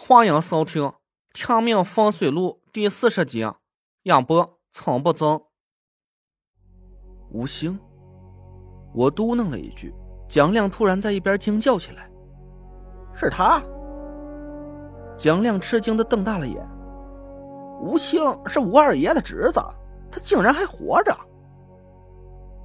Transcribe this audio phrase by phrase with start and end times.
[0.00, 0.84] 欢迎收听
[1.34, 3.46] 《天命风水录》第四十集，
[4.04, 5.42] 演播从不争。
[7.30, 7.78] 吴兴，
[8.94, 9.92] 我嘟囔了一句，
[10.28, 12.08] 蒋亮突然在一边惊叫起来
[13.12, 13.60] ：“是他！”
[15.18, 16.56] 蒋亮吃惊的瞪大了眼
[17.82, 19.60] ：“吴兴是吴二爷的侄子，
[20.12, 21.14] 他竟然还活着！”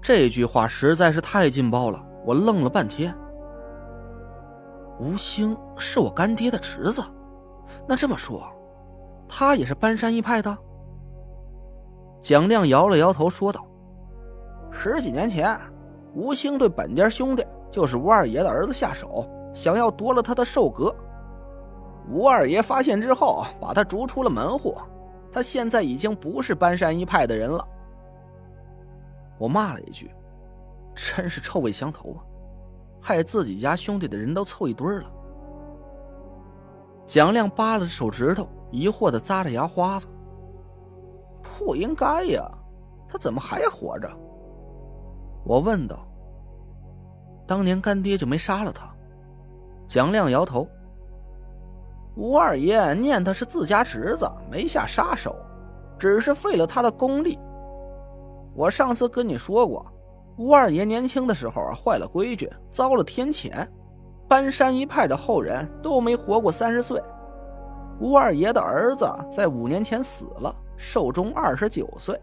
[0.00, 3.14] 这句话实在是太劲爆了，我愣了半天。
[4.98, 7.02] 吴兴是我干爹的侄子，
[7.86, 8.46] 那这么说，
[9.28, 10.56] 他也是搬山一派的？
[12.20, 13.64] 蒋亮摇了摇头，说道
[14.72, 15.58] ：“十几年前，
[16.14, 20.94] 吴兴对本家兄弟，就是吴二爷的儿子下手，想要夺了他的寿阁。
[22.08, 24.76] 吴二爷发现之后，把他逐出了门户。
[25.30, 27.66] 他现在已经不是搬山一派的人了。”
[29.38, 30.10] 我骂了一句
[30.94, 32.24] ：“真是臭味相投啊！”
[32.98, 35.04] 害自己家兄弟的人都凑一堆了。
[37.06, 40.08] 蒋亮扒拉着手指头，疑惑的咂着牙花子。
[41.42, 42.50] 不应该呀，
[43.08, 44.10] 他怎么还活着？
[45.44, 46.06] 我问道。
[47.46, 48.92] 当年干爹就没杀了他？
[49.86, 50.68] 蒋亮摇头。
[52.16, 55.36] 吴二爷念他是自家侄子，没下杀手，
[55.96, 57.38] 只是废了他的功力。
[58.54, 59.86] 我上次跟你说过。
[60.38, 63.66] 吴二爷年轻的时候啊，坏了规矩，遭了天谴，
[64.28, 67.02] 搬山一派的后人都没活过三十岁。
[68.00, 72.20] 吴二爷的儿子在五年前死了，寿终二十九岁。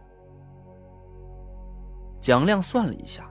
[2.20, 3.30] 蒋亮算了一下，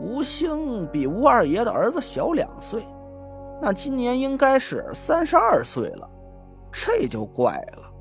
[0.00, 2.86] 吴兴比吴二爷的儿子小两岁，
[3.60, 6.08] 那今年应该是三十二岁了，
[6.72, 7.92] 这就怪了。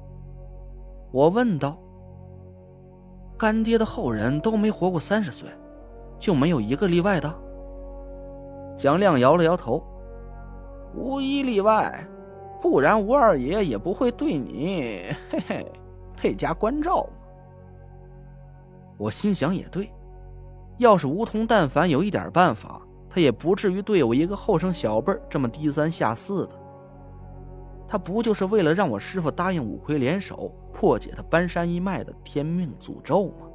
[1.11, 1.77] 我问道。
[3.37, 5.47] 干爹的后人都没活过三十岁，
[6.17, 7.31] 就没有一个例外的。
[8.77, 9.83] 蒋亮摇了摇头，
[10.93, 12.07] 无一例外，
[12.61, 15.71] 不然吴二爷也不会对你嘿嘿
[16.21, 17.27] 倍加关照嘛。
[18.99, 19.91] 我心想也对，
[20.77, 22.79] 要是吴桐但凡有一点办法，
[23.09, 26.55] 他也不至于对我一个后生小辈这么低三下四的。
[27.87, 30.51] 他不就是为了让我师傅答应五魁联手？
[30.71, 33.47] 破解他搬山一脉的天命诅咒吗？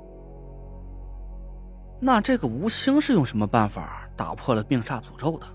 [2.01, 5.47] 那这个吴兴是用什么办法打破了命煞诅咒的？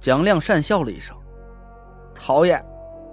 [0.00, 1.16] 蒋亮讪笑了一声
[2.12, 2.60] ：“讨厌，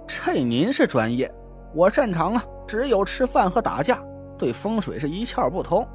[0.08, 1.32] 这您是专业，
[1.72, 4.02] 我擅长啊，只有吃饭和打架，
[4.36, 5.86] 对风水是一窍不通。”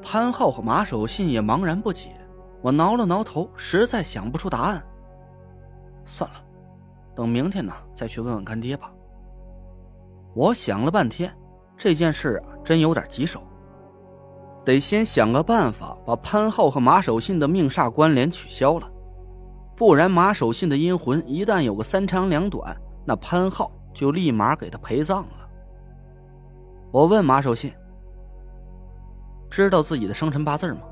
[0.00, 2.10] 潘浩和马守信也茫然不解。
[2.60, 4.80] 我挠了挠头，实在想不出答案。
[6.04, 6.36] 算了，
[7.16, 8.92] 等明天呢，再去问问干爹吧。
[10.32, 11.36] 我想了半天，
[11.76, 13.42] 这件事，真有点棘手，
[14.64, 18.88] 得先想个办法把潘浩和马守信的命煞关联取消了，
[19.76, 25.48] 不然马守信的阴魂一旦有个三长两短，那潘浩就立马给他陪葬了。
[26.90, 27.72] 我问马守信
[29.50, 30.82] ：“知道自己的生辰八字吗？”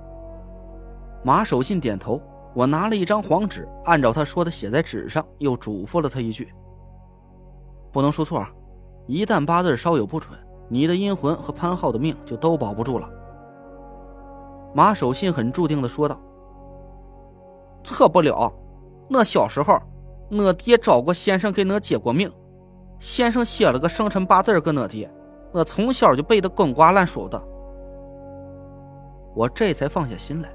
[1.22, 2.20] 马守信点头。
[2.52, 6.52] 我拿了一张黄纸，按照他说的写在纸上，又嘱咐了他一句
[7.92, 8.50] ：“不能说错啊。”
[9.06, 10.36] 一旦八字稍有不准，
[10.68, 13.08] 你的阴魂和潘浩的命就都保不住了。
[14.72, 16.20] 马守信很注定的说道
[17.82, 18.52] ：“错不了，
[19.10, 19.80] 我小时候，
[20.30, 22.30] 我爹找过先生给我解过命，
[22.98, 25.10] 先生写了个生辰八字给我爹，
[25.52, 27.42] 我从小就背得滚瓜烂熟的。”
[29.34, 30.50] 我这才放下心来，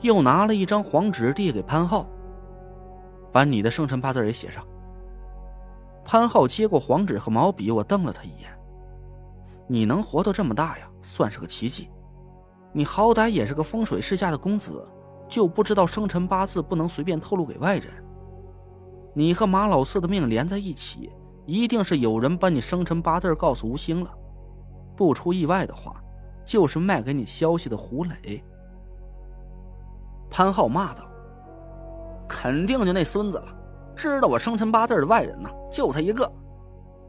[0.00, 2.06] 又拿了一张黄纸递给潘浩，
[3.32, 4.64] 把你的生辰八字也写上。
[6.04, 8.50] 潘浩接过黄纸和毛笔，我瞪了他一眼
[9.68, 11.90] ：“你能活到这么大呀，算是个奇迹。
[12.72, 14.86] 你好歹也是个风水世家的公子，
[15.28, 17.92] 就不知道生辰八字不能随便透露给外人。
[19.14, 21.10] 你和马老四的命连在一起，
[21.46, 24.10] 一定是有人把你生辰八字告诉吴兴了。
[24.96, 25.94] 不出意外的话，
[26.44, 28.44] 就是卖给你消息的胡磊。”
[30.30, 31.08] 潘浩骂道
[32.28, 33.48] ：“肯定就那孙子了。”
[33.96, 36.30] 知道我生辰八字的外人呢，就他一个。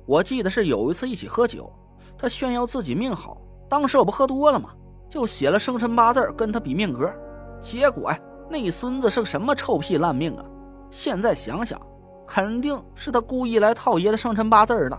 [0.08, 1.72] 我记得是有一次一起喝酒，
[2.18, 3.38] 他炫耀自己命好，
[3.70, 4.72] 当时我不喝多了吗？
[5.10, 7.12] 就写了生辰八字跟他比命格。
[7.60, 8.20] 结果呀，
[8.50, 10.46] 那孙子是个什么臭屁烂命啊！
[10.90, 11.78] 现在想想，
[12.26, 14.98] 肯定是他故意来套爷的生辰八字的。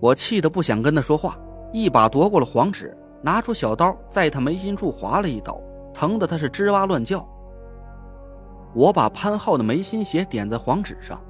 [0.00, 1.38] 我气得不想跟他说话，
[1.72, 5.60] 一把夺过了黄纸，拿出小刀在他眉心处划了一刀，
[5.92, 7.26] 疼得他是吱哇乱叫。
[8.74, 11.22] 我把潘浩的眉心血点在黄纸上，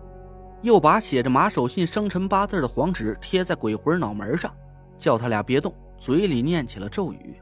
[0.63, 4.51] 又把写着马守信生辰八字的黄纸贴在鬼魂脑门上，
[4.97, 7.41] 叫他俩别动，嘴里念起了咒语：“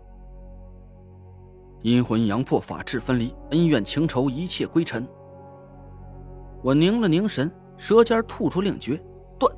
[1.83, 5.07] 阴魂阳魄，法质分离，恩怨情仇一切归尘。”
[6.63, 9.03] 我凝了凝神，舌尖吐出令诀，
[9.39, 9.53] 断。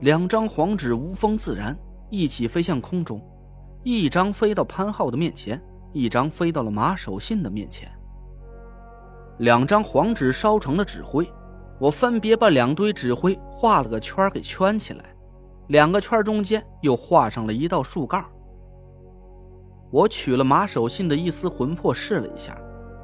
[0.00, 1.74] 两张黄纸无风自然，
[2.10, 3.18] 一起飞向空中，
[3.82, 5.58] 一张飞到潘浩的面前，
[5.92, 7.90] 一张飞到了马守信的面前。
[9.38, 11.26] 两张黄纸烧成了纸灰，
[11.78, 15.11] 我分别把两堆纸灰画了个圈给圈起来，
[15.72, 18.22] 两个圈中间又画上了一道竖杠。
[19.90, 22.54] 我取了马守信的一丝魂魄试了一下，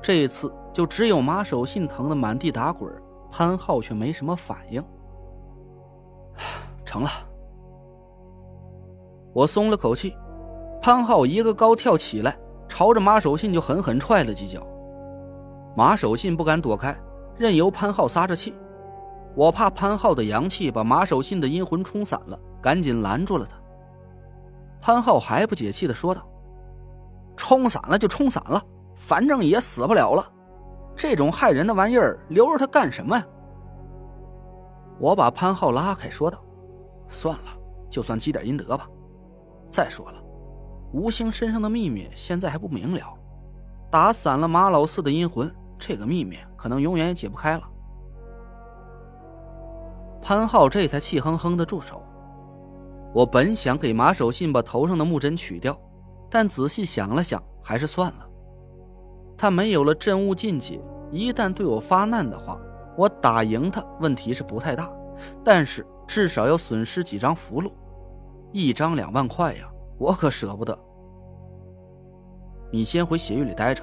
[0.03, 2.93] 这一次就只有马守信疼得满地打滚，
[3.31, 4.85] 潘浩却没什么反应。
[6.85, 7.09] 成了，
[9.33, 10.15] 我松了口气。
[10.83, 12.39] 潘浩一个高跳起来，
[12.69, 14.63] 朝着马守信就狠狠踹了几脚。
[15.75, 16.95] 马守信不敢躲开，
[17.39, 18.55] 任由潘浩撒着气。
[19.35, 23.57] 我怕潘浩的阳气把马守信的阴魂冲散了，赶紧拦住了他。
[24.81, 26.27] 潘浩还不解气的说道。
[27.37, 28.61] 冲散了就冲散了，
[28.97, 30.33] 反正也死不了了。
[30.97, 33.25] 这种害人的玩意儿留着它干什么呀？
[34.99, 36.43] 我把潘浩拉开，说道
[37.07, 37.57] ：“算了，
[37.89, 38.89] 就算积点阴德吧。
[39.71, 40.21] 再说了，
[40.93, 43.17] 吴兴身上的秘密现在还不明了，
[43.89, 47.63] 打散了马老四的阴魂，这个秘密可能永远也解不开了。”
[50.21, 52.03] 潘浩这才气哼哼的住手。
[53.13, 55.79] 我本想给马守信把头上的木针取掉。
[56.31, 58.29] 但仔细想了想，还是算了。
[59.37, 60.79] 他没有了镇物禁忌，
[61.11, 62.61] 一旦对我发难的话，
[62.99, 64.93] 我打赢他问题是不太大，
[65.43, 67.73] 但是至少要损失几张符箓，
[68.53, 70.79] 一张两万块呀，我可舍不得。
[72.71, 73.83] 你先回血域里待着，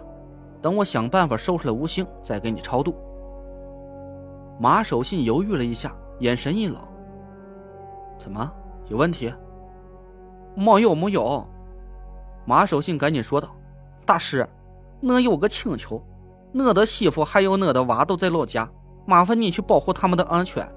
[0.62, 2.96] 等我想办法收出来吴兴，再给你超度。
[4.60, 6.80] 马守信犹豫了一下，眼神一冷
[8.20, 8.54] ：“怎么
[8.88, 9.34] 有问题？
[10.56, 11.46] 没有，没有。”
[12.46, 13.50] 马守信赶紧说道
[14.06, 14.48] ：“大师，
[15.02, 16.02] 我有个请求，
[16.54, 18.70] 我的媳妇还有我的娃都在老家，
[19.06, 20.68] 麻烦你去保护他们的安全。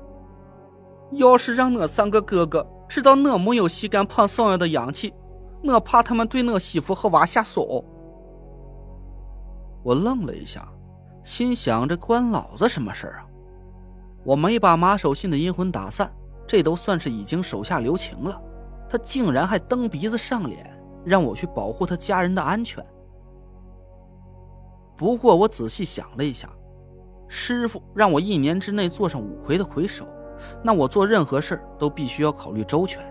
[1.12, 5.14] 要是让我三个哥哥知道我没有吸干胖少爷的阳气，
[5.62, 7.84] 我怕他们对我媳妇和娃下手。”
[9.84, 10.68] 我愣了一下，
[11.22, 13.24] 心想：这关老子什么事啊？
[14.24, 16.12] 我没把马守信的阴魂打散，
[16.48, 18.42] 这都算是已经手下留情了，
[18.88, 20.74] 他竟然还蹬鼻子上脸。
[21.04, 22.84] 让我去保护他家人的安全。
[24.94, 26.50] 不过我仔细想了一下，
[27.28, 30.06] 师傅让我一年之内做上五魁的魁首，
[30.62, 33.02] 那我做任何事都必须要考虑周全。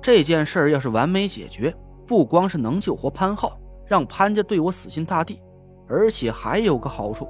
[0.00, 1.74] 这件事要是完美解决，
[2.06, 5.42] 不光是能救活潘浩，让潘家对我死心塌地，
[5.88, 7.26] 而且还有个好处：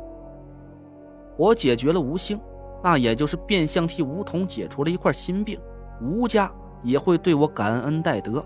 [1.38, 2.38] 我解决了吴兴，
[2.84, 5.58] 那也就是变相替吴桐解除了一块心病，
[6.02, 6.52] 吴家
[6.82, 8.44] 也会对我感恩戴德。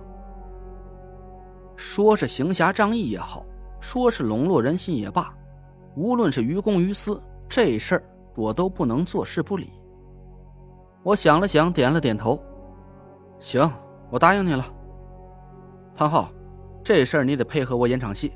[1.74, 3.44] 说是行侠仗义也好，
[3.80, 5.34] 说是笼络人心也罢，
[5.96, 8.04] 无论是于公于私，这事儿
[8.36, 9.72] 我都不能坐视不理。
[11.02, 12.40] 我想了想，点了点头，
[13.40, 13.68] 行，
[14.08, 14.64] 我答应你了。
[15.96, 16.28] 潘浩，
[16.84, 18.32] 这事儿你得配合我演场戏。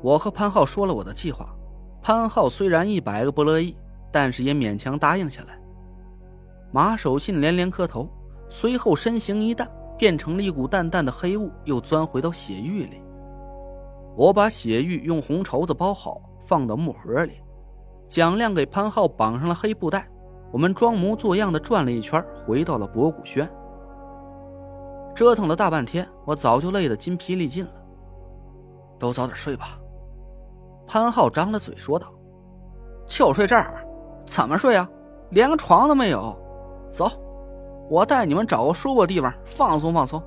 [0.00, 1.54] 我和潘浩说了我的计划，
[2.00, 3.76] 潘浩虽然一百个不乐意，
[4.12, 5.58] 但是也勉强答应下来。
[6.70, 8.08] 马守信连连磕头，
[8.48, 9.68] 随后身形一淡。
[9.98, 13.00] 变成了一股淡淡的黑雾，又钻回到血域里。
[14.16, 17.34] 我把血玉用红绸子包好，放到木盒里。
[18.08, 20.08] 蒋亮给潘浩绑上了黑布带。
[20.50, 23.48] 我们装模作样的转了一圈，回到了博古轩。
[25.14, 27.72] 折腾了大半天，我早就累得筋疲力尽了。
[28.98, 29.78] 都早点睡吧。
[30.84, 32.12] 潘浩张了嘴说道
[33.06, 33.86] ：“就睡这儿？
[34.26, 34.88] 怎么睡啊？
[35.30, 36.36] 连个床都没有。
[36.90, 37.10] 走。”
[37.90, 40.22] 我带你们找个舒服地方放松放松。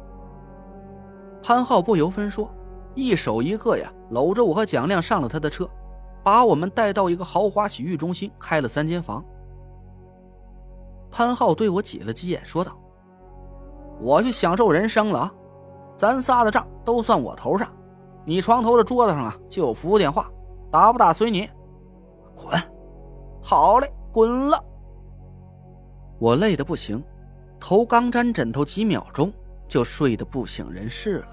[1.41, 2.47] 潘浩不由分说，
[2.93, 5.67] 一手一个呀，搂着我和蒋亮上了他的车，
[6.23, 9.23] 把我们带到一个豪华洗浴中心，开了三间房。
[11.09, 12.77] 潘浩对我挤了挤眼，说道
[13.99, 15.33] ：“我去享受人生了啊，
[15.97, 17.67] 咱仨的账都算我头上。
[18.25, 20.29] 你床头的桌子上啊，就有服务电话，
[20.69, 21.49] 打不打随你。
[22.35, 22.51] 滚！
[23.47, 24.59] 好嘞，滚了。
[26.19, 27.03] 我累得不行。
[27.59, 29.31] 头刚沾枕头几秒钟，
[29.67, 31.27] 就睡得不省人事了。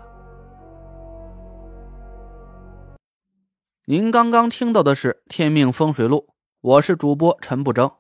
[3.87, 6.27] 您刚刚听到的是《天命风水录》，
[6.61, 7.91] 我是主播陈不争。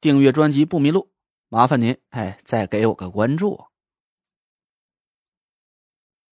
[0.00, 1.10] 订阅专辑不迷路，
[1.50, 3.60] 麻烦您哎，再给我个关注。